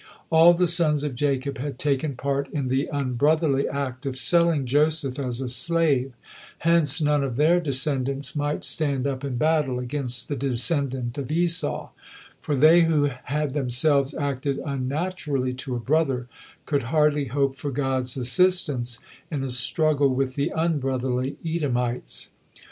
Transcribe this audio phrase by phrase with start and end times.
[0.31, 5.19] All the sons of Jacob had taken part in the unbrotherly act of selling Joseph
[5.19, 6.13] as a slave,
[6.57, 11.89] hence none of their descendants might stand up in battle against the descendant of Esau;
[12.39, 16.27] for they who had themselves acted unnaturally to a brother,
[16.65, 22.31] could hardly hope for God's assistance in a struggle with the unbrotherly Edomites.